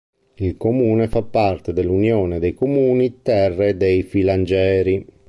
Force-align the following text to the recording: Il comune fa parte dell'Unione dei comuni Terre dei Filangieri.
Il 0.37 0.57
comune 0.57 1.07
fa 1.07 1.21
parte 1.21 1.73
dell'Unione 1.73 2.39
dei 2.39 2.55
comuni 2.55 3.21
Terre 3.21 3.77
dei 3.77 4.01
Filangieri. 4.01 5.05